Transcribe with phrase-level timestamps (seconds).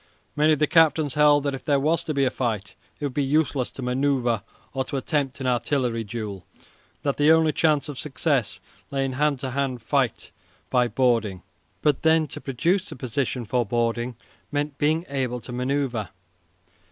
[0.35, 3.13] Many of the captains held that if there was to be a fight it would
[3.13, 4.43] be useless to manoeuvre
[4.73, 6.63] or to attempt an artillery duel, and
[7.03, 8.59] that the only chance of success
[8.89, 10.31] lay in a hand to hand fight
[10.71, 11.43] by boarding.
[11.83, 14.15] But, then, to produce the position for boarding
[14.51, 16.09] meant being able to manoeuvre.